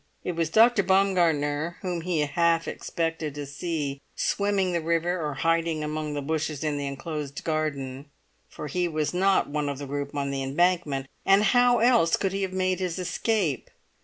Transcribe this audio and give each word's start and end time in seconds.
It 0.23 0.31
was 0.31 0.49
Dr. 0.49 0.81
Baumgartner 0.81 1.77
whom 1.83 2.01
he 2.01 2.21
half 2.21 2.67
expected 2.67 3.35
to 3.35 3.45
see 3.45 4.01
swimming 4.15 4.71
the 4.71 4.81
river 4.81 5.21
or 5.23 5.35
hiding 5.35 5.83
among 5.83 6.15
the 6.15 6.23
bushes 6.23 6.63
in 6.63 6.79
the 6.79 6.87
enclosed 6.87 7.43
garden; 7.43 8.05
for 8.49 8.65
he 8.65 8.87
was 8.87 9.13
not 9.13 9.47
one 9.51 9.69
of 9.69 9.77
the 9.77 9.85
group 9.85 10.15
on 10.15 10.31
the 10.31 10.41
Embankment; 10.41 11.05
and 11.23 11.43
how 11.43 11.77
else 11.77 12.17
could 12.17 12.31
he 12.31 12.41
have 12.41 12.51
made 12.51 12.79
his 12.79 12.97
escape? 12.97 13.69